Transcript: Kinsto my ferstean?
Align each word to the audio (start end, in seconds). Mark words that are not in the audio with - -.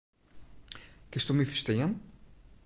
Kinsto 1.11 1.31
my 1.37 1.45
ferstean? 1.51 1.91